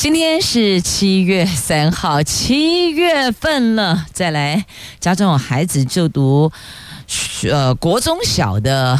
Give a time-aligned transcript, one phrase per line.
[0.00, 4.64] 今天是七月三号，七月份了，再来
[4.98, 6.50] 家中有孩子就读。
[7.50, 8.98] 呃，国中小的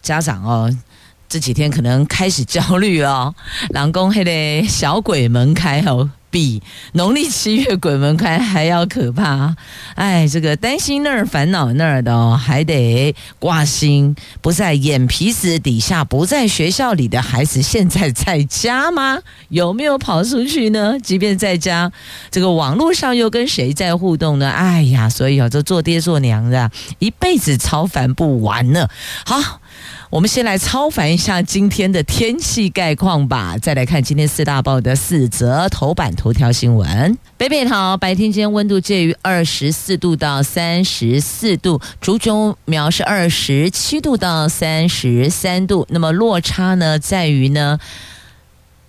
[0.00, 0.74] 家长哦，
[1.28, 3.34] 这几天可能开始焦虑哦。
[3.74, 9.56] 老公，还得小鬼门开哦，比农历七月鬼门开还要可怕。
[9.94, 14.14] 哎，这个担心那儿，烦恼那儿的哦，还得挂心。
[14.40, 19.18] 不在眼皮子底下，不在学校里的孩子，现在在家吗？
[19.48, 20.98] 有没有跑出去呢？
[21.00, 21.90] 即便在家，
[22.30, 24.50] 这个网络上又跟谁在互动呢？
[24.50, 28.88] 哎呀，所以啊，这做爹做娘的，一辈子操烦不完呢。
[29.24, 29.60] 好。
[30.10, 37.18] 我们先来操烦一下今天的天气概况吧，再来看今天四大报的四则头版头条新闻。
[37.36, 47.78] 北北桃白天间温度介于二十四度到三十四度，竹中苗是二十七度到三十三度，那么落差呢在于呢。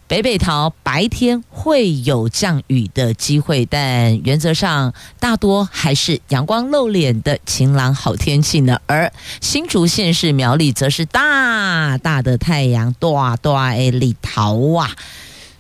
[0.09, 8.81] 北北桃白天会有降雨的机会，但原则上大多还是阳光露脸的晴朗好天气呢。
[8.87, 14.89] 而新竹县市苗栗则是大大的太阳，大大的桃啊，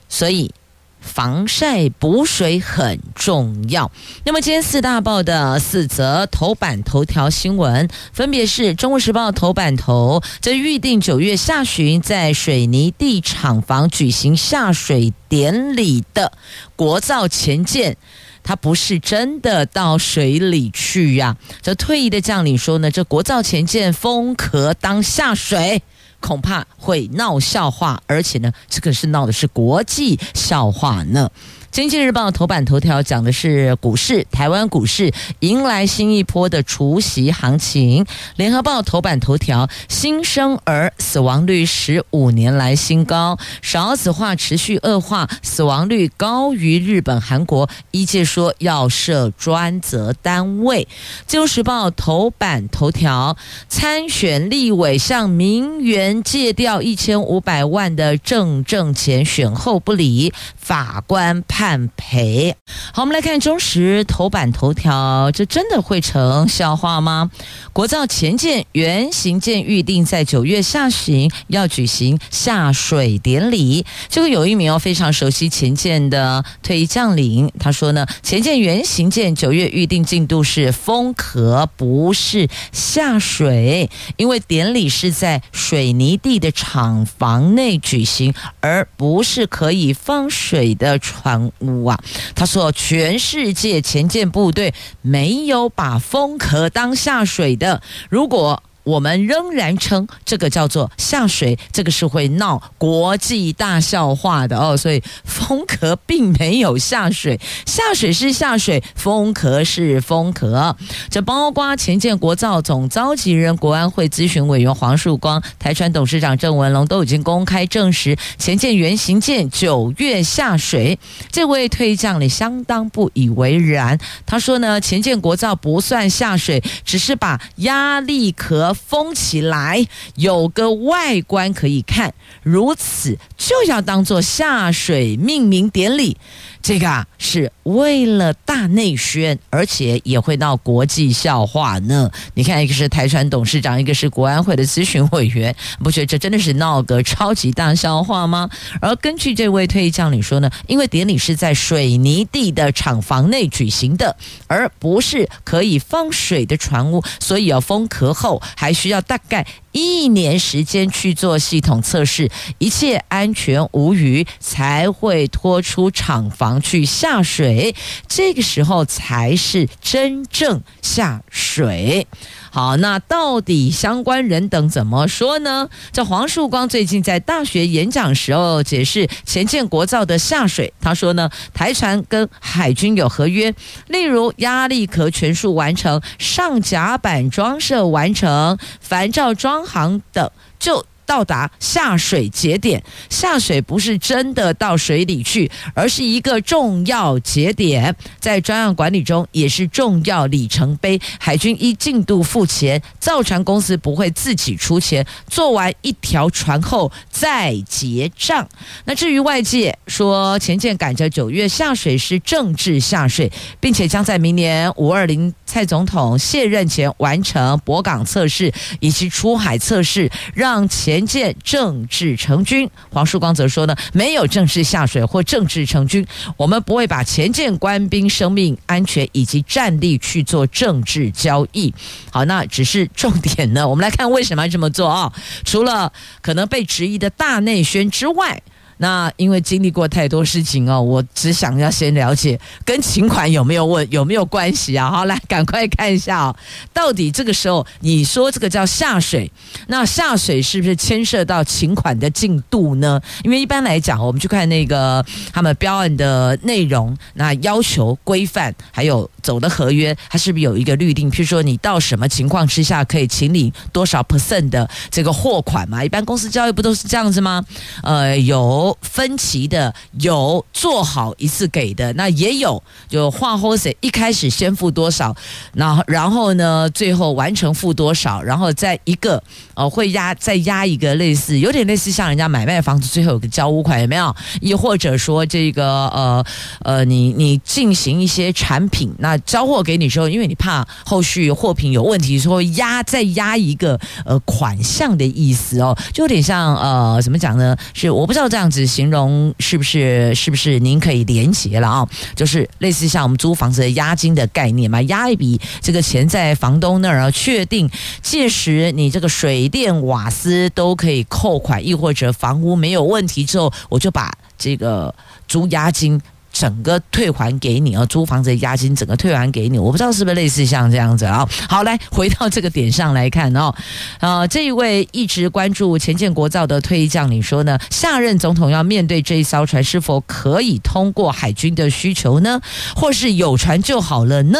[0.09, 0.51] 所以。
[0.99, 3.91] 防晒补水很重要。
[4.25, 16.31] 那么，今天四大报的四则头版头条新闻，分别是《中国时报》头版头，这预定九月下旬在水泥地厂房举行下水典礼的
[16.75, 17.97] 国造前舰，
[18.43, 25.81] 它不是真的到水里去呀、这退役的将领说呢，这国造前舰封壳当下水。
[26.19, 31.29] 恐怕会闹笑话，而且呢，这个是闹的是国际笑话呢。
[31.71, 38.03] 经济日报头版头条讲的是股市，台湾股市迎来新一波的除息行情。
[38.37, 47.69] 联合报头版头条，新生儿死亡率十五年来新高，少子化持续恶化，死亡率高于日本、韩国。
[47.91, 50.87] 医界说要设专责单位。
[51.27, 53.37] 自由时报头版头条，
[53.69, 61.58] 参选立委向名媛借调一千五百万的正正钱，选后不理，法官判。
[61.59, 62.55] 判赔。
[62.93, 67.29] 好，我们来看中时头版头条，这真的会成笑话吗？
[67.73, 73.85] 国造前舰原型舰预定在九月下旬要举行下水典礼。
[74.07, 91.48] 这个有一名哦非常熟悉前舰的退役将领，他说呢，前舰原型舰九月预定进度是封壳，不是下水，因为典礼是在水泥地的厂房内举行，而不是可以放水的船。
[91.59, 91.99] 五啊！
[92.35, 97.81] 他说，全世界前舰部队没有把封壳当下水的。
[98.09, 104.75] 如果我们仍然称这个叫做下水，这个是会闹国际大笑话的哦。
[104.75, 110.75] 所以封壳并没有下水，下水是下水，封壳是封壳。
[111.11, 120.97] 这包括前建国造总召集人、国安会咨询委员黄树光、台船董事长郑文龙都已经公开证实，前舰原型舰九月下水。
[121.31, 128.75] 这位退将领相当不以为然，他说呢，前建国造不算下水，只是把压力壳。
[128.87, 136.17] 封起来，有个外观可以看，如此就要当做下水命名典礼。
[136.61, 142.11] 这个啊，是为了大内宣，而且也会闹国际笑话呢。
[142.33, 148.49] 你看，一个是台船董事长，一个是国安会的咨询委员，不觉得这真的是闹个超级大笑话吗？
[148.81, 154.15] 而根据这位退役将领说呢，因为典礼是在水泥地的厂房内举行的，
[154.47, 159.45] 而不是可以放水的船坞，所以要封壳后还需要大概。
[159.71, 167.75] 一年时间去做系统测试，一切安全无虞，才会拖出厂房去下水。
[168.07, 172.07] 这个时候才是真正下水。
[172.51, 175.69] 好，那到底相关人等怎么说呢？
[175.91, 183.53] 这黄树光最近在大学演讲时候解释前建国造的下水，他说呢，台船跟海军有合约，
[183.87, 192.83] 例如压力壳全数完成、上甲板装设完成、帆罩装航等，就到达下水节点。
[193.09, 201.01] 下水不是真的到水里去，而是一个重要节点，在专案管理中也是重要里程碑。
[201.19, 208.47] 海军依进度付钱，造船公司不会自己出钱，做完一条船后再结账。
[208.85, 222.69] 那至于外界说前舰赶着九月下水是政治下水，并且将在明年五二零蔡总统卸任前完成驳港测试以及出海测试，让前舰政治成军。
[222.91, 226.05] 黄树光则说呢，没有正式下水或政治成军，
[226.37, 231.73] 我们不会把前舰官兵生命安全以及战力去做政治交易。
[232.11, 233.67] 好，那只是重点呢。
[233.67, 235.11] 我们来看为什么要这么做啊？
[235.43, 235.91] 除了
[236.21, 238.39] 可能被质疑的大内宣之外。
[238.81, 244.89] 那因为经历过太多事情哦，我只想要先了解跟请款有没有问有没有关系啊？
[244.89, 246.35] 好，来赶快看一下哦，
[246.73, 249.29] 到底这个时候你说这个叫下水，
[249.67, 253.01] 那下水是不是牵涉到请款的进度呢？
[253.23, 261.11] 因为一般来讲，我们去看那个他们标案的内容，那要求规范还有走的合约，它是不是有一个律定？
[261.11, 265.83] 譬如说你到什么情况之下可以请领多少 percent 的这个货款嘛？
[265.83, 267.43] 一般公司交易不都是这样子吗？
[267.83, 268.68] 呃，有。
[268.81, 275.15] 分期的有做好一次给的，那也有就话后谁一开始先付多少，
[275.53, 279.21] 然后然后呢，最后完成付多少，然后再一个
[279.53, 284.15] 呃会压再压一个类似有点类似像人家买卖房子最后有个交屋款有没有？
[284.41, 286.25] 亦或者说这个呃
[286.63, 297.55] 呃你你进行一些产品那交货给你之后，因为你怕后续货品有问题，说压再压一个呃款项的意思哦，就有点像呃怎么讲呢？
[297.73, 298.58] 是我不知道这样子。
[298.65, 301.89] 形容是不是是不是您可以连结了啊？
[302.15, 307.69] 就是类似像我们租房子的押金的概念嘛，押一笔这个钱在房东那儿，确定
[308.01, 314.93] 届时你这个水电瓦斯都可以扣款，亦或者房屋没有问题之后，我就把这个
[315.27, 316.01] 租押金。
[316.31, 321.27] 整个退还给你哦，租房子的押金整个退还给你，我不知道是不是类似像这样子啊？
[321.47, 323.53] 好，来回到这个点上来看哦，
[323.99, 332.39] 呃，这一位一直关注前建国造的退役将领说呢，下任总统要面对这一艘船是否可以通过海军的需求呢，
[332.75, 334.39] 或是有船就好了呢？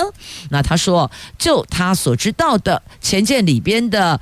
[0.50, 4.20] 那他说，就他所知道的前舰里边的。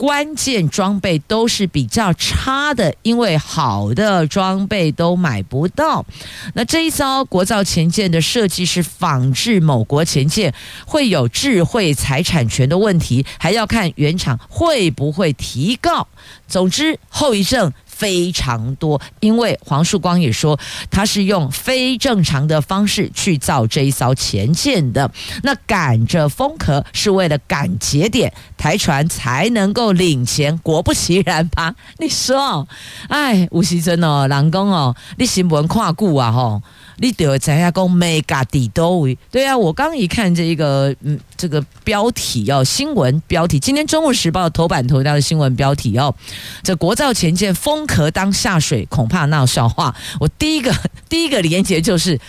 [0.00, 6.06] 关键装备都是比较差的，因为好的装备都买不到。
[6.54, 10.54] 那这一艘国造前舰的设计是仿制某国前舰，
[10.86, 16.08] 会有智慧财产权的问题，还要看原厂会不会提告。
[16.48, 17.70] 总之，后遗症。
[18.00, 20.58] 非常多，因为黄树光也说
[20.90, 25.10] 他是用非正常的方式去造这一艘前舰的。
[25.42, 30.56] 那赶着风壳是为了赶节点，台船才能够领钱。
[30.62, 31.74] 果不其然吧？
[32.00, 32.66] 你说，
[33.08, 36.62] 哎，吴锡珍哦，郎公哦，你新闻看顾啊吼。
[37.02, 46.14] 你得在下讲每家底多对啊，我刚一看这一个嗯这个标题哦，新闻标题，今天中国时报头版头条的新闻标题哦，
[46.62, 49.96] 这国造前舰风壳当下水，恐怕闹笑话。
[50.20, 50.74] 我第一个
[51.08, 52.20] 第一个连接就是。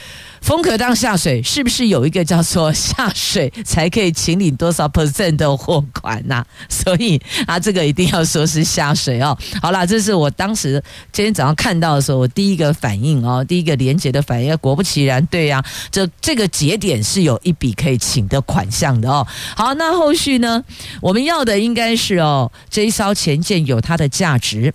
[0.41, 9.37] 封壳当下水，是不是有一个叫做下水才可以请领多少 percent 的货款呐、 所以啊，这个一定要说是下水哦。
[9.61, 14.57] 好啦，这是我当时今天早上看到的时候，我第一个反应哦，第一个连结的反应。
[14.57, 19.25] 果不其然，对呀、啊，这这个节点是有一笔可以请的款项的哦。
[19.55, 20.63] 好，那后续呢？
[21.01, 24.73] 我们要的应该是哦，这一艘前舰有它的价值，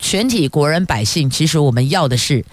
[0.00, 2.44] 全体国人百姓，其实我们要的是。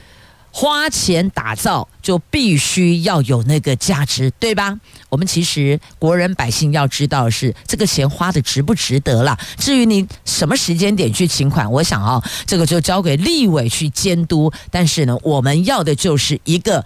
[0.51, 4.77] 花钱打造就必须要有那个价值，对吧？
[5.10, 9.38] 我们其实国人百姓要知道是这个钱花的值不值得了。
[9.58, 14.51] 至于你什么时间点去请款，我想啊，这个就交给立委去监督。
[14.72, 16.84] 但是呢，我们要的就是一个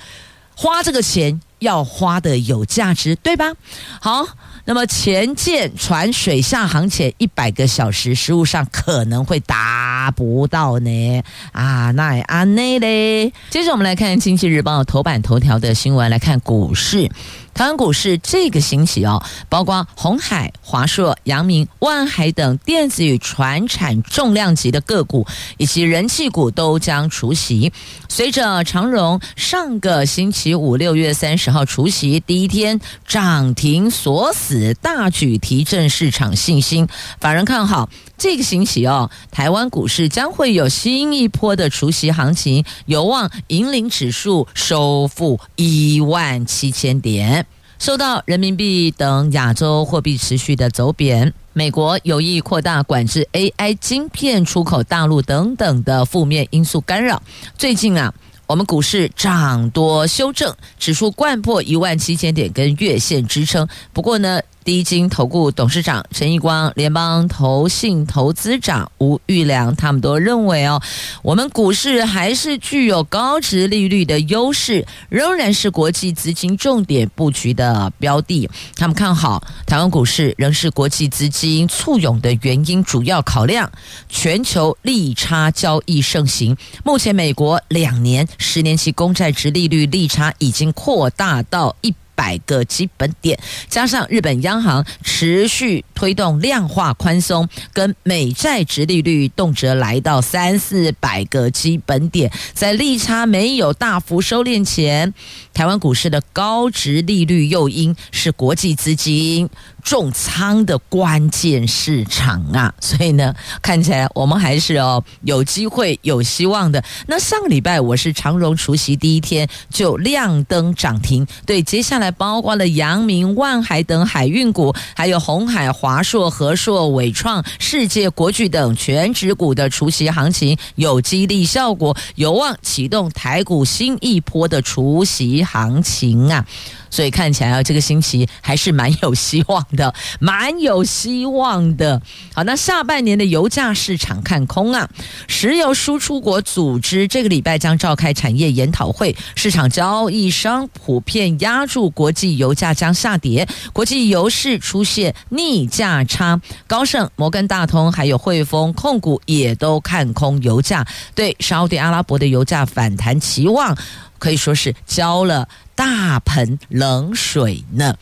[0.55, 3.53] 花这个钱要花的有价值，对吧？
[3.99, 4.27] 好。
[4.65, 11.21] 那么潜舰船水下航潜一百个小时，实物上可能会达不到呢。
[11.51, 13.33] 啊，那安内嘞。
[13.49, 17.11] 接着我们来看《经济日报》头版头条的新闻，来看股市。
[17.53, 25.25] 台湾股市这个星期哦，包括鸿海、华硕、阳明、万海等电子与传产重量级的个股，
[25.57, 27.71] 以及人气股都将除息。
[28.09, 36.87] 随着长荣上个星期五六月三十号除息第一天涨停锁死，大举提振市场信心。
[37.19, 37.89] 法人看好
[38.23, 47.45] 这个星期哦，台湾股市将会有新一波的除息行情，有望引领指数收复一万七千点。
[47.79, 57.21] 受到人民币等亚洲货币持续的走贬，美国有意扩大管制 AI 晶片出口大陆等等的负面因素干扰，
[57.57, 58.13] 最近啊。
[58.45, 63.67] 我们股市涨多修正，指数贯破一万七千点跟月线支撑。
[63.93, 70.81] 不过呢，第一金投顾董事长陈义光、联邦投信投资长吴玉良，他们都认为哦，
[71.21, 78.49] 我们股市还是具有高值利率的优势，仍然是国际资金重点布局的标的。
[78.77, 83.69] 他们看好台湾股市仍是国际资金簇拥的原因，主要考量
[84.07, 86.55] 全球利差交易盛行。
[86.85, 91.93] 目前美国两年、十年期公债殖利率利差已经扩大到一。
[92.15, 93.39] 百个基本点，
[93.69, 105.13] 加上日本央行持续推动量化宽松，跟美债殖利率动辄来到三四百个基本点，在利差没有大幅收敛前，
[105.53, 109.49] 台湾股市的高值利率诱因是国际资金。
[109.83, 116.83] 重仓的关键市场啊，所以呢，看起来我们还是哦有机会、有希望的。
[117.07, 136.45] 那上个礼拜我是长荣除夕第一天就亮灯涨停，对，接下来包括了阳明、万海等海运股，还有鸿海、华硕、和硕、伟创、世界国巨等权值股的除息行情有激励效果，有望启动台股新一波的除息行情啊。
[136.93, 141.99] 所以看起来啊，这个星期还是蛮有希望的，蛮有希望的。
[142.35, 144.87] 好，那下半年的油价市场看空啊。
[145.27, 156.39] 石油输出国组织这个礼拜将召开产业研讨会，市场交易商普遍押注国际油价将下跌，国际油市出现逆价差。
[156.67, 160.85] 高盛、摩根大通还有汇丰控股也都看空油价，
[161.15, 163.75] 对沙特阿拉伯的油价反弹期望
[164.19, 165.47] 可以说是交了。
[165.75, 167.95] 大盆冷水呢，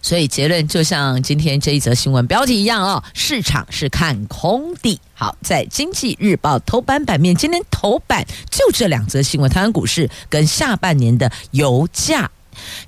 [0.00, 5.00] 所以结论就像今天这一则新闻标题一样哦，市场是看空的。
[5.14, 12.30] 好，在经济日报头版版面，今天头版就这两则新闻：台湾股市跟下半年的油价。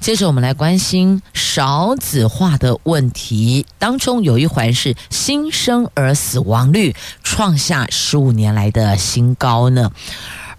[0.01, 9.93] 接着我们来关心少子化的问题，当中有一环是新生儿死亡率创下十五年来的新高呢，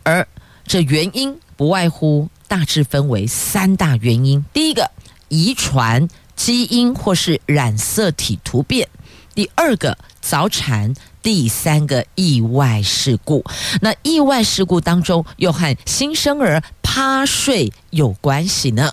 [0.04, 0.26] 而
[0.66, 1.38] 这原因。
[1.58, 4.92] 不外乎大致分为三大原因：第一个，
[5.30, 8.88] 遗传基因或是染色体突变；
[9.34, 10.94] 第二个，早产；
[11.26, 13.44] 第三个，意外事故。
[13.82, 18.92] 那意外事故当中，又和新生儿趴睡有关系呢？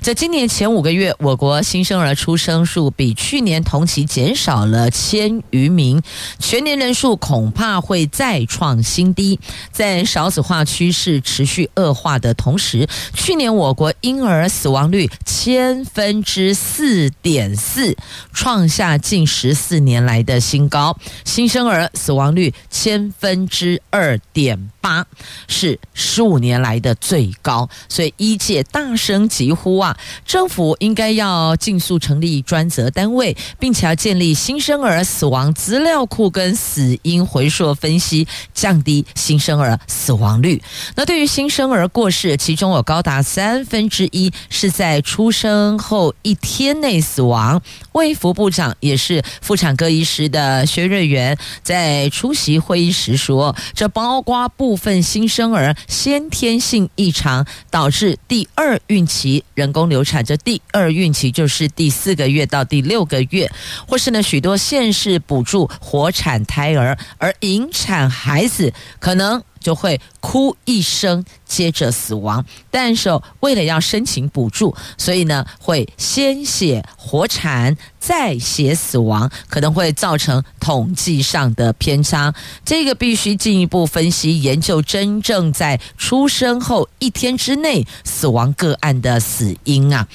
[0.00, 6.02] 在今年前五个月，我国新生儿出生数比去年同期减少了千余名，
[6.40, 9.38] 全年人数恐怕会再创新低。
[9.70, 17.96] 在少子化趋势持续恶化的同时，去年我国婴儿死亡率千分之四点四，
[18.32, 20.92] 创下近十四年来的新高；
[21.24, 25.06] 新生儿死亡率千分之二点八，
[25.46, 27.68] 是十五年来的最高。
[27.90, 28.38] 所以一。
[28.38, 29.98] 且大声疾呼啊！
[30.24, 40.62] 政府应该要尽速成立专责单位，并且要建立新生儿死亡资料库跟死因回溯分析，降低新生儿死亡率。
[40.94, 47.60] 那对于新生儿过世，其中有高达三分之一是在出生后一天内死亡。
[47.92, 58.18] 卫福部长也是妇产科医师的薛瑞元在出席会议时说，这包括部分新生儿先天性异常导致。
[58.28, 63.50] 第二孕期人工流产，这第二孕期就是第四个月到第六个月，
[63.86, 69.42] 或是呢许多县市补助活产胎儿，而引产孩子可能。
[69.60, 72.44] 就会哭一声，接着死亡。
[72.70, 73.08] 但是
[73.40, 82.34] 为了要申请补助，所以呢会先写活产，再写死亡，可能会造成统计上的偏差。
[82.64, 90.06] 这个必须进一步分析研究，真正在出生后一天之内死亡个案的死因啊。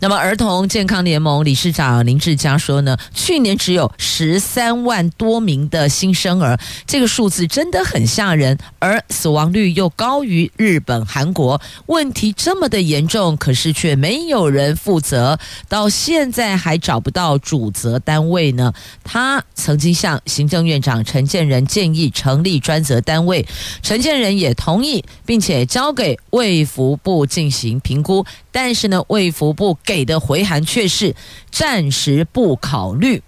[0.00, 18.72] 那么，儿童健康联盟理事长林志佳说呢，去年只有十三万多名的新生儿，这个数字真的很吓人，而死亡率又高于日本、韩国，问题这么的严重，可是却没有人负责，到现在还找不到主责单位呢。
[19.02, 23.46] 他曾经向行政院长陈建仁建议成立专责单位，
[23.82, 28.26] 陈建仁也同意，并且交给卫福部进行评估。
[28.50, 31.14] 但是呢，卫福部给的回函却是
[31.50, 33.22] 暂时不考虑，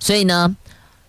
[0.00, 0.56] 所以呢，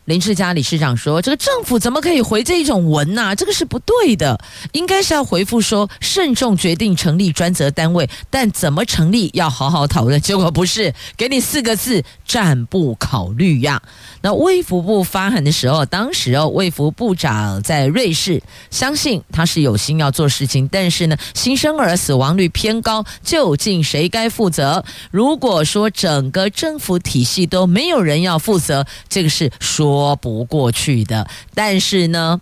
[0.05, 3.33] 林志嘉理事长说：“这个政府怎么可以回这一种文呢？
[3.35, 4.37] 这个是不对的，
[4.73, 10.19] 应该是要回复说慎重决定成立专责单位，但怎么成立要好好讨论。
[10.19, 13.81] 结果不是给你四个字：暂不考虑呀。
[14.23, 24.83] 那卫福部发函的时候，当时哦，卫福部长在瑞士，相信他是有心要做事情，但是呢，新生儿死亡率偏高，究竟谁该负责？
[25.11, 32.39] 如果说整个政府体系都没有人要负责，这个是说。”说不过去的，但是呢，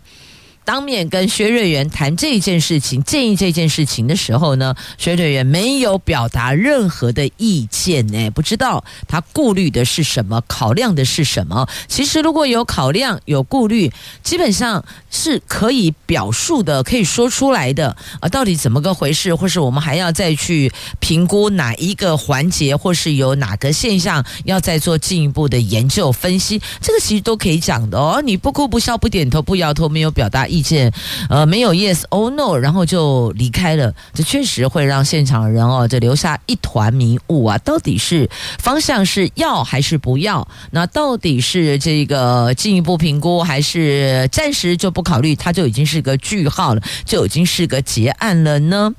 [0.64, 11.68] 当面跟薛瑞元谈这件事情，建议这件事情的时候呢，薛瑞元没有表达任何的意见呢，不知道他顾虑的是什么，考量的是什么。
[11.88, 13.92] 其实如果有考量、有顾虑，
[14.22, 17.96] 基本上是可以表述的，可以说出来的。
[18.20, 28.22] 啊，到底怎么个回事，或是我们还要再去评估哪一个环节，或是有哪个现象要再做进一步的研究分析，这个其实都可以讲的哦。
[28.24, 30.46] 你不哭不笑不点头不摇头，没有表达。
[30.52, 30.92] 意见，
[31.30, 38.28] 呃，没有 yes or no，然后就离开了，这确实会让现场的人哦，这留下一团迷雾啊，到底是
[38.58, 40.46] 方向是要还是不要？
[40.72, 45.34] 那到底是这个进一步评估，还是暂时就不考虑？
[45.34, 48.92] 它就已经是个句号了，就已经是个结案了呢？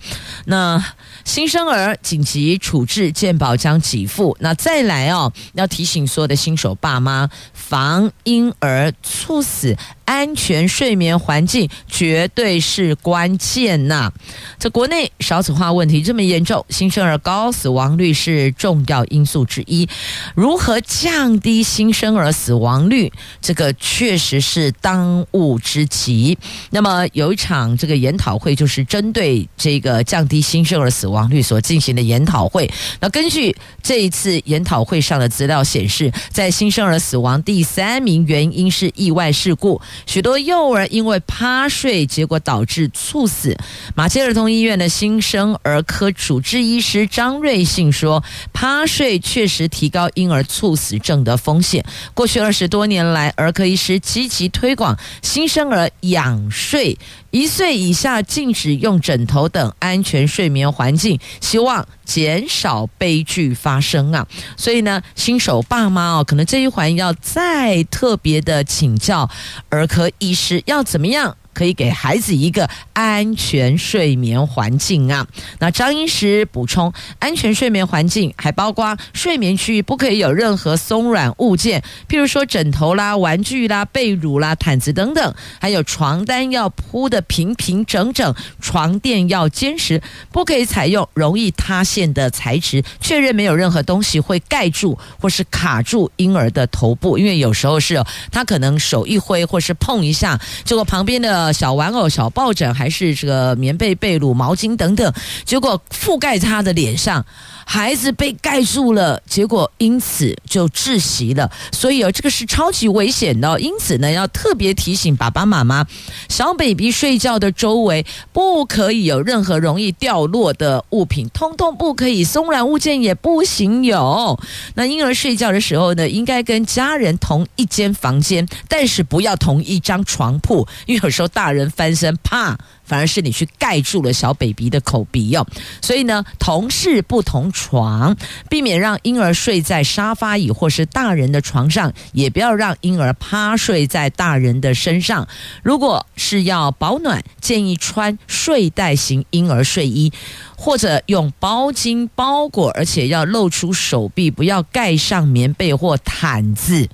[0.45, 0.83] 那。
[1.25, 14.11] 新生儿紧急处置健保将给付，那再来哦，要提醒所有的新手爸妈，防婴儿猝死，安全睡眠环境绝对是关键呐。
[14.59, 19.89] 这国内少子化问题这么严重，新生儿高死亡率是重要因素之一。
[20.35, 26.37] 如何降低新生儿死亡率，这个确实是当务之急。
[26.69, 31.23] 那么有一场这个研讨会，就是针对这个降低新生儿死亡。
[31.29, 32.69] 率所进行的研讨会，
[32.99, 43.57] 那根据这一次研讨会上的资料显示，在新生儿死亡第三名原因是意外事故，许多幼儿因为趴睡，结果导致猝死。
[43.95, 51.83] 马偕儿童医院的新生儿科主治医师张瑞信说，趴睡确实提高婴儿猝死症的风险。
[52.13, 56.97] 过去二十多年来，儿科医师积极推广新生儿仰睡。
[57.31, 64.27] 一岁以下禁止用枕头等安全睡眠环境，希望减少悲剧发生啊！
[64.57, 69.29] 所以呢，新手爸妈哦，可能这一环要再特别的请教
[69.69, 71.37] 儿科医师，要怎么样？
[71.53, 75.25] 可以给孩子一个安全睡眠环境啊。
[75.59, 92.83] 那张医师补充，安全睡眠环境还包括睡眠区域不可以有任何松软物件，譬如说枕头啦、玩具啦、被褥啦、毯子等等，还有床单要铺得平平整整，床垫要坚实，不可以采用容易塌陷的材质。
[92.99, 101.42] 确认没有任何东西会盖住或是卡住婴儿的头部，因为有时候是他可能手一挥或是碰一下，结果旁边的。
[101.43, 107.25] 呃小玩偶、小抱枕，还是这个棉被、被褥、毛巾等等，结果覆盖他的脸上。
[107.65, 111.49] 孩子被盖住了，结果因此就窒息了。
[111.71, 113.57] 所以哦，这个是超级危险的。
[113.61, 115.87] 因此呢，要特别提醒爸爸妈妈，
[116.27, 124.37] 小 baby 睡觉的周围不可以有任何容易掉落的物品，通通不可以，松软物件也不行有。
[124.75, 132.57] 那婴儿睡觉的时候呢，应该跟家人同一间房间，但是不要同一张床铺，因为有时候大人翻身，啪。
[132.85, 135.47] 反而是你去盖住了小 baby 的口鼻哦，
[135.81, 138.15] 所以呢，同室不同床，
[138.49, 145.25] 避免让婴儿睡在沙发椅或是大人的床上，也不要让婴儿趴睡在大人的身上。
[145.63, 150.11] 如果是要保暖，建议穿睡袋型婴儿睡衣，
[150.57, 156.89] 或者用包巾包裹，而且要露出手臂，不要盖上棉被或毯子。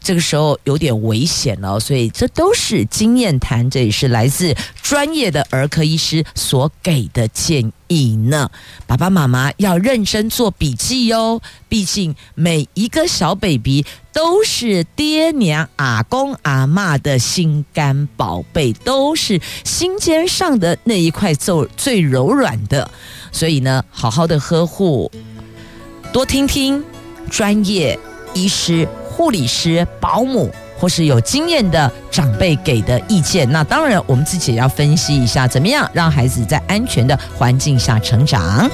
[0.00, 8.50] 这个时候有点危险了，所以这都是经验谈，这也是来自专业的儿科医师所给的建议呢。
[8.86, 22.90] 爸爸妈妈要认真做笔记哟，毕竟每一个小 baby 都是爹娘、阿公、阿嬷的心肝宝贝，都是心尖上的那一块最最柔软的，
[23.30, 25.10] 所以呢，好好的呵护，
[26.12, 26.82] 多听听
[27.30, 27.98] 专业
[28.34, 28.88] 医师。
[29.20, 33.46] 护理师、保姆或是有经验的长辈给的意见。
[33.52, 38.66] 那当然，我们自己也要分析一下，怎么样让孩子在安全的环境下成长。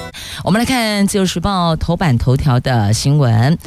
[0.45, 3.57] 我们来看《自由时报》头版头条的新闻。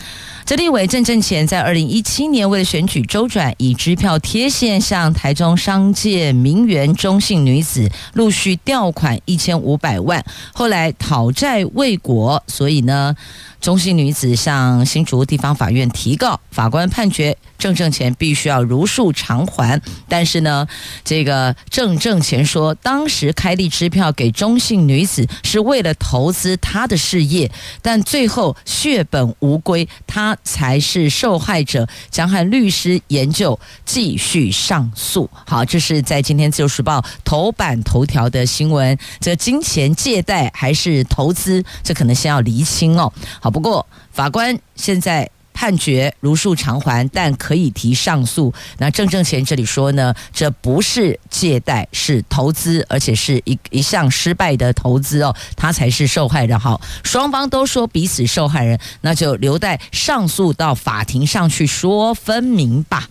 [0.47, 13.15] 这立委郑正前在二零一七年为了选举周转，以支票贴现向台中商界名媛中性女子陆续调款一千五百万，后来讨债未果，所以呢，
[13.61, 19.81] 中性女子向新竹地方法院提告，法官判决郑正前必须要如数偿还。
[20.09, 20.67] 但是呢，
[21.05, 27.51] 这个郑正前说，当时开立支票给中性女子是为了投资她的事业，
[27.83, 35.29] 但最后血本无归，她才是受害者，将和律师研究继续上诉。
[35.47, 38.97] 好，这是在今天自由时报头版头条的新闻。
[39.21, 43.13] 这金钱借贷还是投资，这可能先要厘清哦。
[43.39, 43.50] 好。
[43.51, 48.53] 不过，法官现在判决如数偿还，但可以提上诉。
[48.79, 56.59] 那郑正贤这里说呢，这不是借贷，是投资，而且是一一项失败的投资哦，他才是受害人。
[56.59, 63.09] 好，双方都说彼此受害人，那就留待上诉到法庭上去说分明吧。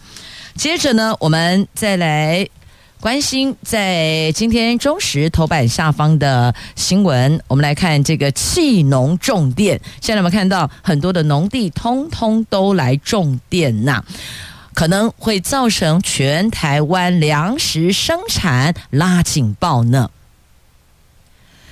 [0.55, 2.47] 接着呢，我们再来。
[3.01, 9.79] 关心在今天中时头版下方的新闻，我们来看这个弃农种电。
[10.01, 14.03] 现在我们看到很多的农地通通都来种电呐，
[14.73, 20.11] 可能会造成全台湾粮食生产拉警报呢。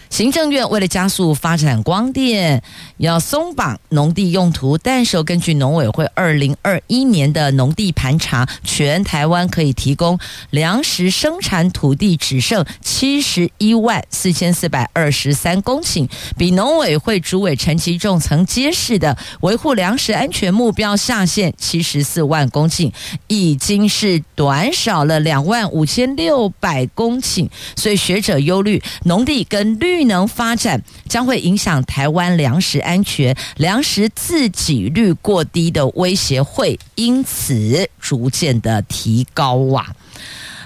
[0.09, 2.63] 行政院为了加速发展光电，
[2.97, 10.17] 要松绑农地用途，但是根据农委会二零二一年的农地盘查，全台湾可以提供
[10.49, 22.91] 粮食生产土地只剩七十一万四千四百二十三公顷，比农委会主委陈其仲曾揭示的维护粮食安全目标下限七十四万公顷，
[23.27, 29.96] 已经是短少了两万五千六百公顷，所以学者忧虑农地跟绿。
[29.97, 39.95] 绿能发展将会影响台湾粮食安全，粮食自给率过低的威胁会因此逐渐的提高啊。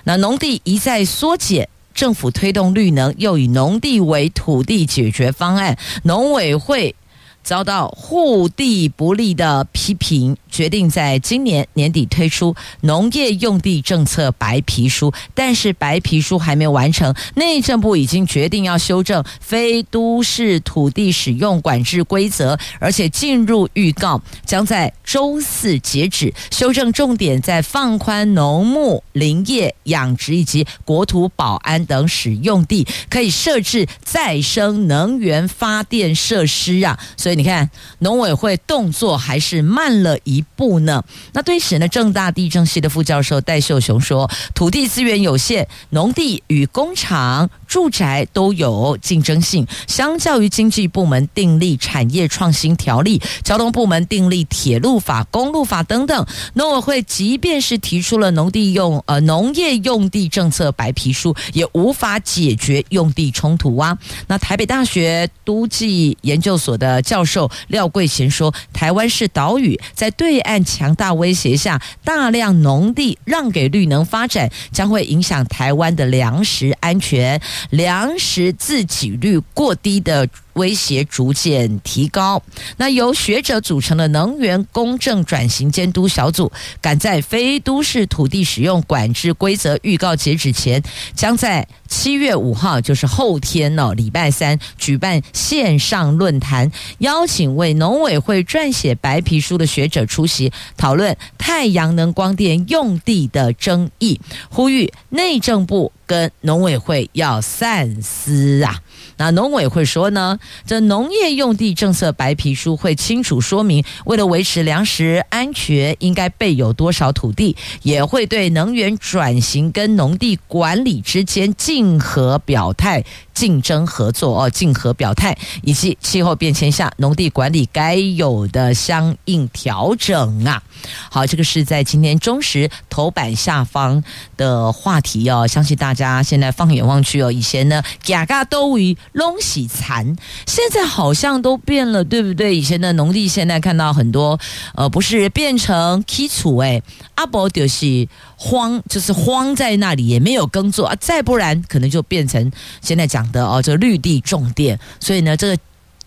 [0.04, 6.94] 那农地一再缩减，政府推动绿能，又以农地为土地解决方案，农委会
[7.43, 10.38] 遭到护地不利的批评。
[10.51, 26.34] 决定在今年年底推出农业用地政策白皮书，但是白皮书还没有完成，内政部已经决定要修正非都市土地使用管制规则，而且进入预告，将在周四截止。
[26.51, 40.46] 修正重点在放宽农牧、林业、养殖以及国土保安等使用地可以设置再生能源发电设施啊，所以以你看农委会动作还是慢了一。
[40.56, 41.04] 步呢？
[41.34, 41.88] 那对此呢？
[41.88, 49.66] 正大地政系的副教授戴秀雄说：“土地资源有限，农地与工厂、住宅都有竞争性。
[49.88, 80.28] 相较于经济部门订立产业创新条例、交通部门订立铁路法、公路法等等，农委会即便是提出了农地用呃农业用地政策白皮书，也无法解决用地冲突啊。”那台北大学都计研究所的教授廖桂贤说：“台湾是岛屿，在对。”对岸强大威胁下，大量农地让给绿能发展，将会影响台湾的粮食安全，粮食自给率过低的。
[80.54, 82.42] 威胁逐渐提高。
[82.78, 90.82] 那由学者组成的能源公正转型监督小组，赶在非都市土地使用管制规则预告截止前，
[91.16, 108.82] 将在七月五号，就是后天呢，礼拜三举办线上论坛，邀请为农委会撰写白皮书的学者出席讨论太阳能光电用地的争议，呼吁内政部跟农委会要三思啊。
[109.22, 123.04] 那农委会说呢，这农业用地政策白皮书会清楚说明，为了维持粮食安全，应该备有多少土地，也会对能源转型跟农地管理之间竞合表态。
[123.34, 130.62] 竞争合作哦，竞合表态，以及气候变迁下农地管理该有的相应调整啊。
[131.10, 134.04] 好，这个是在今天中时头版下方
[134.36, 135.48] 的话题哦。
[135.48, 142.56] 相信大家现在放眼望去哦，以前呢，甲嘎都与龙喜残，现在好像都变了，对不对？
[142.56, 144.38] 以前的农地现在看到很多，
[144.76, 146.82] 呃，不是变成基础哎，
[147.15, 150.95] 阿伯就是荒，就是荒在那里，也没有耕作啊。
[151.00, 153.21] 再不然，可能就变成现在讲。
[153.32, 155.58] 的哦，这绿地种电，所以呢，这个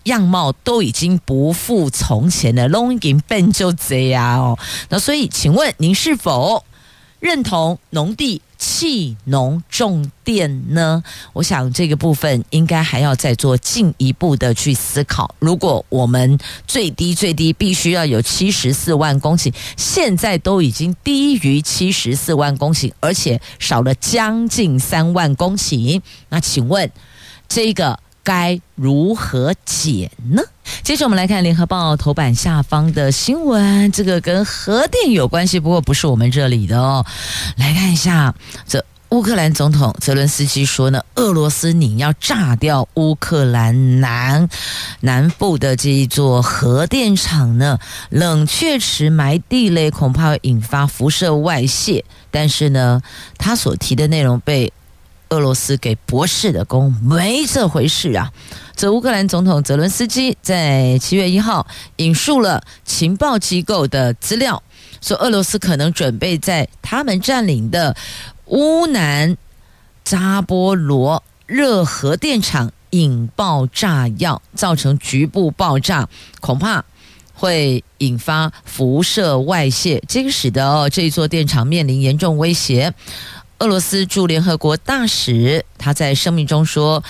[0.03, 2.67] 样貌都已经不复从前了。
[2.67, 4.59] 龙已经变就这样哦。
[4.89, 6.63] 那所以，请问您是否
[7.19, 11.03] 认同农地气农重电呢？
[11.33, 15.33] 我想这个部分应该还要再做进一步的去思考。
[15.39, 26.91] 如果我们最低最低必须要有七十四万公顷，现在都已经低于七十四万公顷，而且少了将近三万公顷，那请问
[27.47, 27.99] 这个？
[28.25, 30.41] 该如何解呢？
[30.83, 37.05] 接着我们来看《联合报》头版下方的新闻，这个跟核电有关系，不过不是我们这里的哦。
[37.57, 38.33] 来看一下，
[38.67, 44.49] 这乌克兰总统泽伦斯基说呢，俄罗斯拟要炸掉乌克兰南
[45.01, 52.03] 南部的这一座核电厂呢，冷却池埋地雷，恐怕会引发辐射外泄。
[52.29, 53.01] 但是呢，
[53.37, 54.71] 他所提的内容被。
[55.29, 58.31] 俄罗斯给驳斥的功，没这回事啊！
[58.75, 64.61] 则乌克兰总统泽伦斯基在七月一号引述了情报机构的资料，
[65.01, 67.95] 说俄罗斯可能准备在他们占领的
[68.47, 69.37] 乌南
[70.03, 76.07] 扎波罗热核电厂引爆炸药，造成局部爆炸，
[76.41, 76.83] 恐怕
[77.33, 82.93] 会引发辐射外泄，这个使得哦这一座电厂面临严重威胁。
[83.59, 87.01] 俄罗斯驻联合国大使他在声明中说：“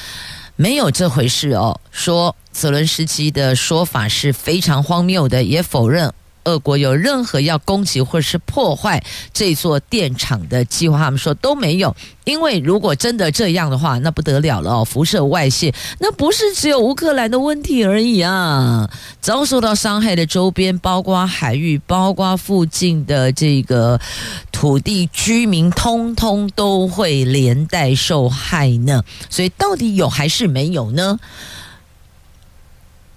[0.55, 6.13] 没有这回事哦。”说泽伦斯基的说法是非常荒谬的，也否认。
[6.45, 9.03] 俄国有任何要攻击或是破坏
[9.33, 10.97] 这座电厂的计划？
[10.97, 14.85] 他们说都没有，因为如果真的这样的话，那不得了了哦！
[14.85, 18.89] 辐射外泄，那不是只有乌克兰的问题而已啊！
[19.21, 23.99] 遭受到伤害的周边，包括海域，包括附近的这个
[24.51, 29.03] 土地居民，通通都会连带受害呢。
[29.29, 31.19] 所以，到底有还是没有呢？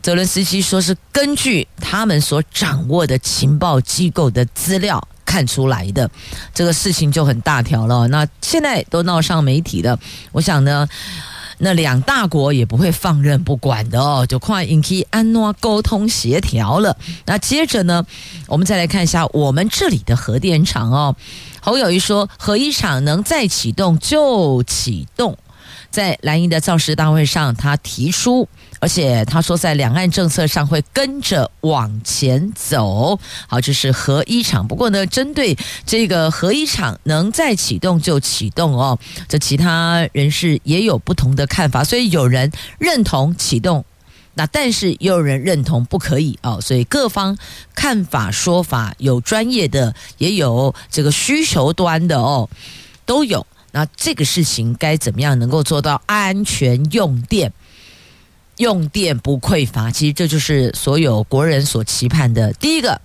[0.08, 6.10] 泽伦斯基说：“是根据他们所掌握的情报机构的资料看出来的，
[6.54, 8.08] 这个事情就很大条了。
[8.08, 10.00] 那现在都闹上媒体了，
[10.32, 10.88] 我想呢，
[11.58, 16.96] 那两大国也不会放任不管的哦，就快引起安诺沟通协调了。
[17.26, 18.02] 那接着呢，
[18.46, 21.14] 我们再来看一下我们这里的核电厂哦。
[21.60, 25.36] 侯友谊说，核一厂能再启动就启动，
[25.90, 28.48] 在蓝营的造势大会上，他提出。”
[28.80, 33.18] 而且他说，在两岸政策上会跟着往前走。
[33.48, 34.68] 好，这是核一厂。
[34.68, 38.96] 不过呢，针对这个核一厂能再启动就启动哦，
[39.28, 41.82] 这其他人士也有不同的看法。
[41.82, 43.84] 所以有人认同启动，
[44.34, 46.60] 那但是也有人认同不可以哦。
[46.60, 47.36] 所以各方
[47.74, 52.48] 看法说法，有专业的，也有这个需求端的哦，
[53.04, 53.44] 都有。
[53.72, 57.52] 那这个事情该怎么样能够做到安全用电？
[58.56, 62.52] 用电不匮乏，其实这就是所有国人所期盼的。
[62.54, 63.00] 第一个，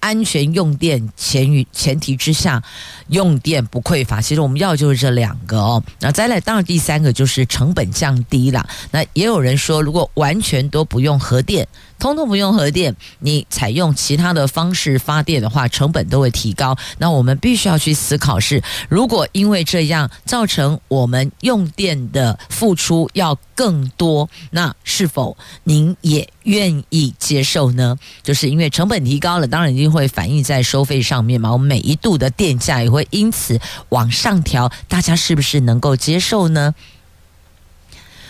[0.00, 2.60] 安全用电前于前提之下，
[3.06, 4.20] 用电不匮乏。
[4.20, 5.80] 其实我们要就是这两个哦。
[6.00, 8.68] 那再来，当然第三个就是成本降低了。
[8.90, 11.68] 那也有人说，如果完全都不用核电。
[11.98, 16.76] 通通不用核电，你采用其他的方式发电的话，成本都会提高。
[16.98, 27.96] 那我们必须要去思考是，如果因为这样造成我们用电的付出要更多，那是否您也愿意接受呢？
[28.22, 31.52] 就是因为成本提高了，当然一定会反映在收费上面嘛。
[31.52, 36.74] 我们每一度的电价也会因此往上调，大家是不是能够接受呢？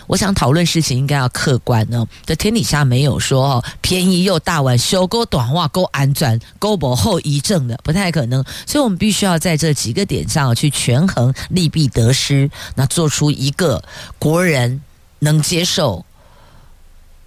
[0.06, 8.44] 我想讨论事情应该要客观呢，这天底下没有说，便宜又大碗，修够短袜够安全够不后遗症的，不太可能。
[8.66, 13.82] 所以我们必须要在这几个点上去权衡利弊得失，那做出一个
[14.18, 14.80] 国人
[15.18, 16.04] 能接受、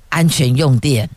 [0.09, 1.09] 安全用电、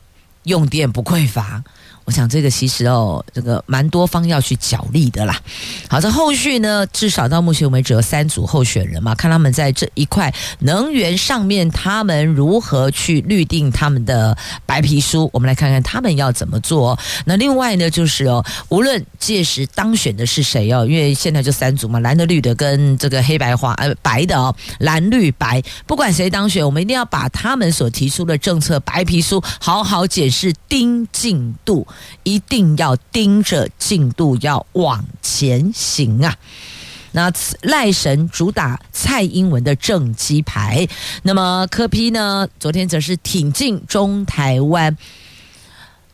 [0.44, 1.62] 用电不匮乏。
[2.04, 5.40] 我想这个其实哦，这个蛮多方要去角力的啦。
[5.88, 14.36] 好，这后续呢，至少到目前为止有三组候选人嘛，看他们在这一块能源上面，他们如何去律定他们的
[14.66, 15.30] 白皮书。
[15.32, 16.98] 我们来看看他们要怎么做。
[17.24, 31.86] 那另外呢，就是哦，无论届时当选的是谁哦，因为现在就三组嘛，蓝的、绿的跟这个黑白花呃白的哦，蓝绿白，不管谁当选，我们一定要把他们所提出的政策白皮书好好解释，盯进度。
[32.22, 36.36] 一定要盯着进度，要往前行啊！
[37.14, 40.88] 那赖神主打蔡英文的正机牌，
[41.22, 42.48] 那么柯 P 呢？
[42.58, 44.96] 昨天则是挺进中台湾，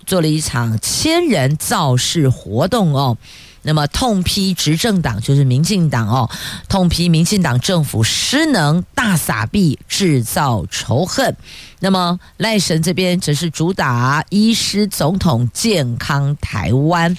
[0.04, 3.16] 做了一场千人造势活动哦。
[3.62, 6.30] 那么痛批执政党就是民进党哦，
[6.68, 11.36] 痛批民进党政府失能、大撒币、制造仇恨。
[11.80, 17.16] 那么赖神这边则是主打医师总统健康台湾。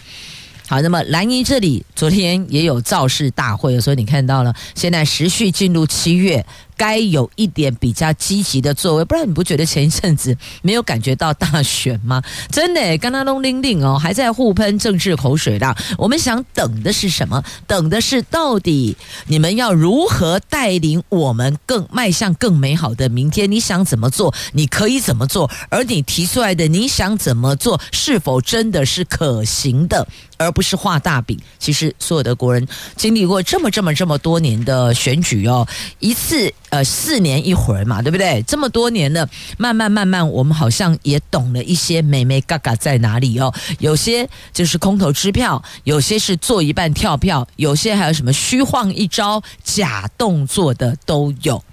[0.67, 6.45] 好，那么蓝营这里昨天也有造势大会，所以你看到了，现在持续进入七月。
[6.80, 12.24] 该有一点比较积极的作为，不然你不觉得前一阵子没有感觉到大选吗？
[12.50, 15.76] 真的，刚刚都拎拎哦，还在互喷政治口水啦。
[15.98, 17.44] 我们想等的是什么？
[17.68, 18.96] 等的是到底
[19.28, 23.52] 你们要如何带领我们更迈向更美好的明天？
[23.52, 24.34] 你想怎么做？
[24.54, 25.52] 你可以怎么做？
[25.70, 30.08] 而你提出来的你想怎么做，是否真的是可行的？
[30.38, 31.38] 而不是画大饼。
[31.60, 32.65] 其实所有的国人
[32.96, 35.68] 经历过这么这么这么多年的选举哦，
[36.00, 36.54] 一次。
[36.69, 38.43] 呃，四年一回嘛，对不对？
[38.43, 39.27] 这么多年了，
[39.58, 43.51] 慢慢慢慢，我们好像也懂了一些美眉嘎嘎在哪里哦。
[43.79, 51.63] 有些就是空头支票，有些是做一半跳票，有些还有什么虚晃一招、假动作的都有。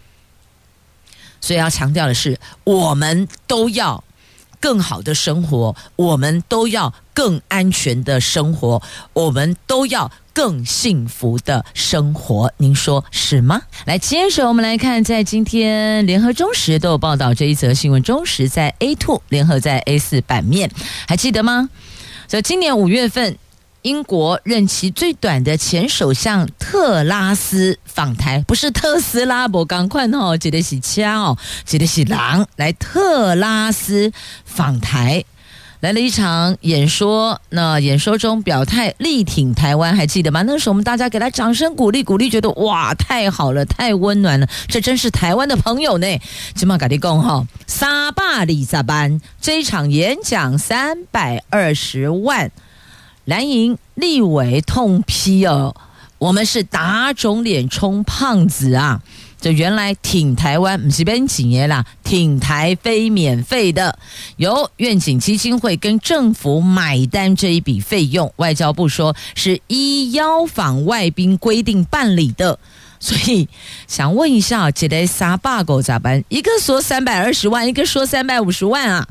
[1.42, 4.02] 所以要强调的是，我们都要
[4.58, 8.82] 更好的生活，我们都要更安全的生活，
[9.12, 10.10] 我们都要。
[10.36, 13.62] 更幸福的生活，您说是吗？
[13.86, 18.02] 来，接着我们来看，在今天联合中时都有报道这一则新闻。
[18.02, 20.70] 中时在 A two，联合在 A 四版面，
[21.08, 21.70] 还记得吗？
[22.26, 23.38] 在今年五月份，
[23.80, 34.12] 英国任期最短的前首相特拉斯访台，不是特斯拉，不赶快哦，记得是枪哦，记得是狼，来特拉斯
[34.44, 35.24] 访台。
[35.86, 40.42] 来了一场演说，那演说中表态力挺台湾，还记得吗？
[40.42, 46.20] 那时候我们大家给他掌声鼓励鼓励，觉得哇，太好了，太温暖了，这真是台湾的朋友呢。
[46.56, 49.20] 今嘛跟你讲哈，沙巴里萨班？
[49.40, 52.50] 这一场演讲三百二十万，
[53.24, 55.76] 蓝营立委痛批哦，
[56.18, 59.00] 我们是打肿脸充胖子啊。
[59.40, 63.98] 就原来挺台湾不是免钱的啦，挺台非免费的，
[64.36, 72.58] 由愿景基金会跟政府买单这一笔费用，外交部说是依邀访外宾规定办理的，
[72.98, 73.48] 所以
[73.86, 76.24] 想问一下，这得啥 bug 咋办？
[76.28, 79.06] 一个说三百二十万，一个说三百五十万啊。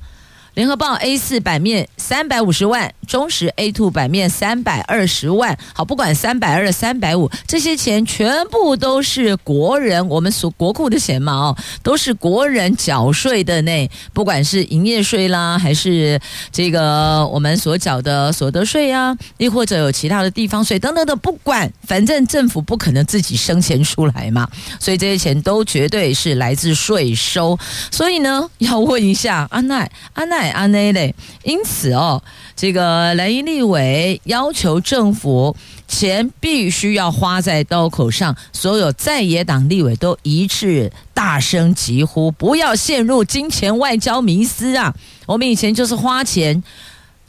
[0.56, 5.58] 联合报 A 四版面三百五十万，中时 A two 版面三百二十万。
[5.74, 13.89] 好，不管三百二、三百五，这些钱全部都是国人我们所国库的钱嘛，哦，都是国人缴税的呢。
[14.13, 16.18] 不管是营业税啦，还是
[16.54, 24.48] 这个我们所缴的所得税啊，亦或者有其他的地方税等等的，不管，反正政府不可能自己生钱出来嘛，
[24.80, 27.60] 所以这些钱都绝对是来自税收。
[27.91, 30.45] 所以呢，要问一下阿奈，阿奈。
[30.50, 32.22] 安内嘞，因此哦，
[32.56, 35.56] 这个蓝营立委要求政府
[35.88, 44.94] 钱必须要花在刀口上，所有在野党立委都一致大声疾呼，不要陷入金钱外交迷思啊！
[45.26, 46.64] 我们以前就是花钱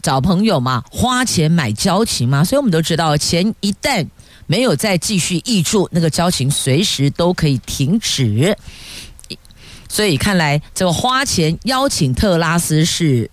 [0.03, 4.07] 找朋友嘛，花钱买交情嘛，所以我们都知道，钱一旦
[4.47, 8.57] 没有再继续挹注，那个交情随时都可以停止。
[9.89, 13.31] 所以看来，这个花钱邀请特拉斯是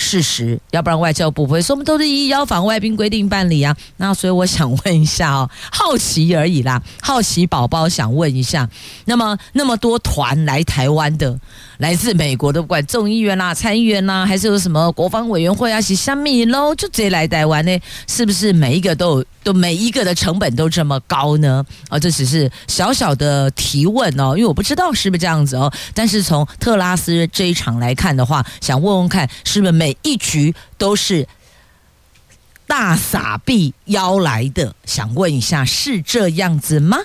[0.00, 3.76] 事实，要不然外交部不会说我们都是依邀访外宾规定办理啊。
[3.96, 8.68] 那所以我想问一下哦， 好奇而已啦，好奇宝宝想问一下，
[9.06, 11.36] 那么那么多团来台湾的。
[11.78, 17.78] 来自美国的，不管众议员啦、参议员啦，还是有什么国防委员会啊，是虾米喽，就直接来台湾呢？
[18.08, 21.64] 是不是每一个都有都每一个的成本都这么高呢？
[21.88, 25.72] 啊、这只是小小的提问哦，因为我不知道是不是这样子哦。
[25.94, 31.26] 但是从特拉斯这一场来看的话，想问问看，是不是每每一局都是
[32.66, 34.74] 大撒币邀来的？
[34.84, 36.98] 想问一下，是这样子吗？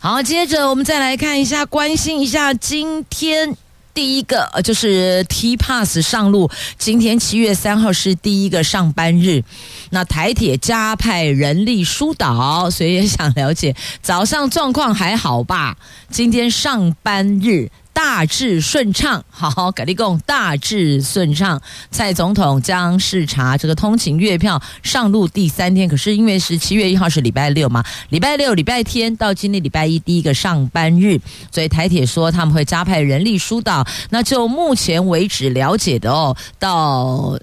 [0.00, 3.56] 好，接着我们再来看一下，关心一下今天
[3.94, 6.50] 第一个，呃，就是 T Pass 上路。
[6.76, 9.42] 今天七月三号是第一个上班日，
[9.88, 15.78] 那台铁加派人力疏导，所以也想了解早上状况还好吧？
[16.10, 17.70] 今天上班日。
[17.98, 21.60] 大致顺畅，好好改立共大致顺畅。
[21.90, 31.18] 蔡总统将视察这个通勤月票上路第三天，可是因为是七月一号是礼拜六嘛，礼拜六、礼拜天到今天礼拜一第一个上班日，
[31.50, 33.84] 所以台铁说他们会加派人力疏导。
[34.10, 37.36] 那就目前为止了解的哦，到。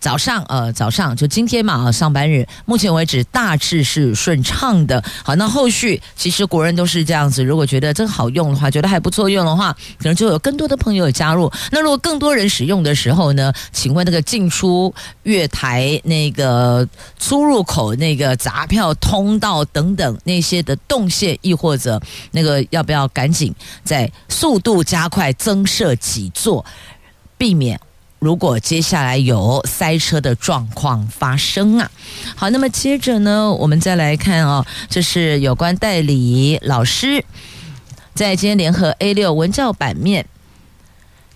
[0.00, 5.02] 早上，呃，早上就今天嘛，上班日，目前为止大致是顺畅的。
[5.24, 11.50] 好，那后续其实国人都是这样子，如果觉得真好用的话，觉得还不错用的话，可能就有更多的朋友加入。
[11.70, 13.52] 那如果更多人使用的时候呢？
[13.72, 16.86] 请问那个进出月台那个
[17.18, 22.00] 出入口那个闸票通道等等那些的动线，亦或者
[22.32, 26.64] 那个要不要赶紧在速度加快增设几座，
[27.36, 27.78] 避免。
[28.18, 31.90] 如果接下来有塞车的状况发生啊，
[32.34, 37.24] 好，那么接着呢，我们再来看哦，这是有关代理老师
[38.14, 40.26] 在今天联合 A 六文教版面。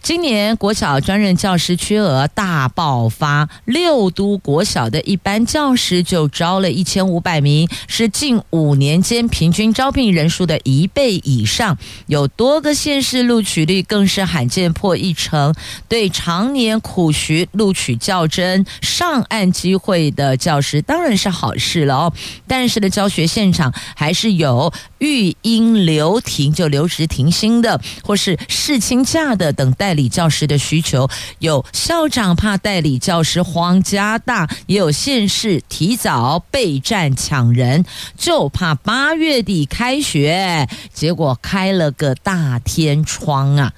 [0.03, 11.78] 今年国小专任教师缺额大爆发，六都国小的一般教师就招了一千五百名，是近五年间平均招聘人数的一倍以上。
[12.09, 15.55] 有多个县市录取率更是罕见破一成。
[15.88, 22.12] 对常年苦学录取较真上岸机会的教师当然是好事了哦，
[22.48, 24.72] 但是的教学现场还是有
[25.03, 29.70] 育婴留停就留职停薪的，或是事请假的等。
[29.72, 31.09] 代理教师的需求，
[31.40, 37.84] 有校长怕代理教师荒加大，也有县市提早备战抢人，
[38.16, 43.72] 就怕八月底开学，结果开了个大天窗啊！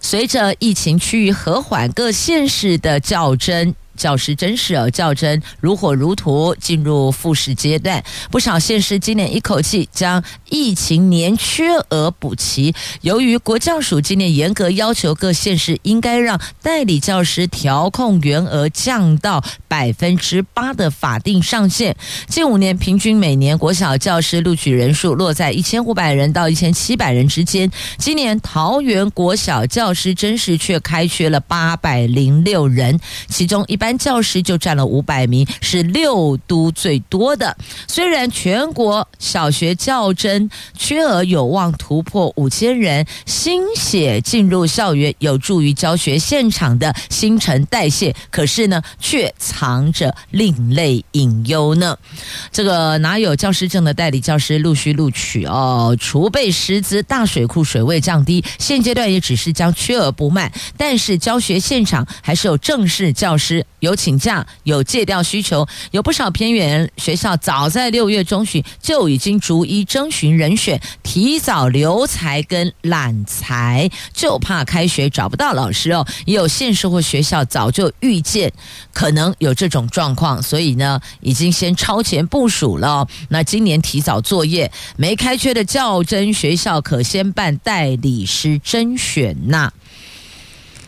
[0.00, 12.74] 随着疫情趋于和缓，各县市的较真教师甄试教甄如火如荼进入复试阶段，不少县市今年一口气将疫情年缺额补齐。
[13.02, 21.94] 由于国教署今年严格要求各县市应该让代理教师调控员额降到百分之八的法定上限，
[22.28, 27.70] 近五年平均每年国小教师录取人数落在一千五百人到一千七百人之间。
[27.98, 33.81] 今年桃园国小教师甄试却开缺了八百零六人，其中一。
[33.82, 37.56] 班教师就占了五百名，是六都最多的。
[37.88, 51.98] 虽然全国小学教甄缺额有望突破五千人，新血进入校园有助于教学现场的新陈代谢，可是呢，却藏着另类隐忧呢。
[52.52, 55.96] 这个哪有教师证的代理教师陆续录取哦？
[55.98, 63.66] 储备师资大水库水位降低，现阶段也只是将缺额补满，但是教学现场还是有正式教师。
[63.82, 76.06] 有请假，有借调需求，有不少偏远学校早在六月中旬就已经逐一征询人选，提早留才跟揽才，就怕开学找不到老师哦。
[76.26, 78.52] 也有县市或学校早就预见
[78.92, 83.08] 可能有这种状况，所以呢，已经先超前部署了。
[83.30, 89.72] 那今年提早作业，没开缺的教甄学校可先办代理师甄选呐。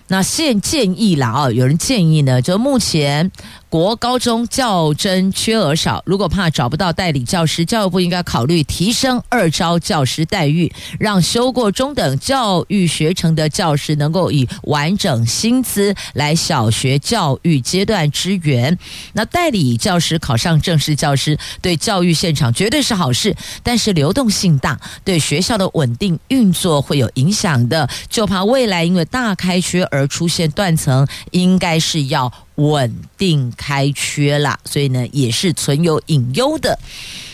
[0.08, 3.30] 那现建议了啊，有人建议呢，就目前。
[3.74, 18.78] 国高中教真缺额少，如果怕找不到代理教师，教育部应该考虑提升二招教师待遇，让修过中等教育学程的教师能够以完整薪资来小学教育阶段支援。
[19.12, 32.32] 那代理教师考上正式教师，对教育现场绝对是好事，但是流动性大，对学校的稳定运作会有影响的，就怕未来因为大开缺而出现断层，应该是要。
[32.56, 36.78] 稳定开缺啦，所以呢也是存有隐忧的。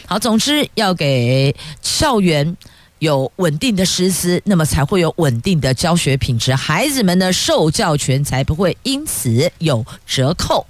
[0.07, 2.57] 好，总之要给校园
[2.99, 10.66] 有稳定的师资，那么才会有稳定的教学品质，孩子们的受教权才不会因此有折扣。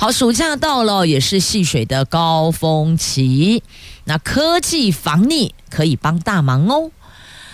[0.00, 3.62] 好，暑假到了，也是戏水的高峰期，
[4.04, 6.90] 那科技防溺可以帮大忙哦。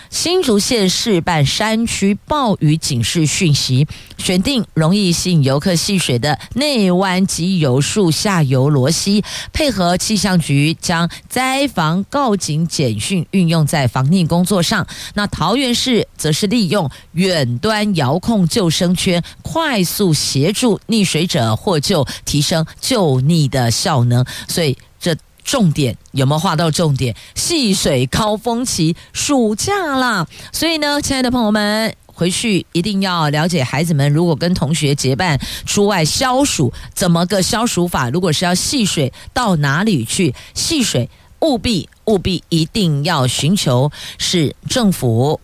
[0.09, 3.87] 新竹县试办山区暴雨警示讯息，
[4.17, 14.87] 选定容易吸引游客戏水的内湾及油树下游螺溪，配合气象局将灾防告警简讯运用在防溺工作上。
[15.15, 24.25] 那桃园市则是利用远端遥控救生圈，快速协助溺水者获救，提升救溺的效能。
[24.47, 24.77] 所以。
[25.45, 27.15] 重点有没有画到重点？
[27.35, 38.09] 戏水高峰期，暑假啦，所以呢，亲爱的朋友们，回去一定要了解孩子们，如果跟同学结伴出外消暑，怎么个消暑法？
[38.09, 41.09] 如果是要戏水，到哪里去戏水？
[41.41, 45.39] 务必务必一定要寻求是政府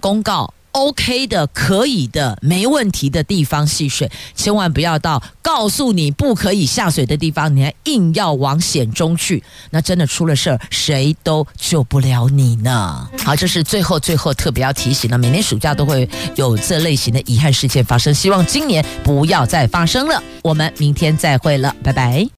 [0.00, 0.52] 公告。
[0.76, 13.08] OK 的，可以的，没问题的地方戏水，千万不要到告诉你不可以下水的地方，你还硬要往险中去，那真的出了事儿，谁都救不了你呢。
[13.24, 20.22] 好，这是最后最后特别要提醒的，每年暑假都会有这类型的遗憾事件发生，希望今年不要再发生了。
[20.42, 22.28] 我们明天再会了，拜拜。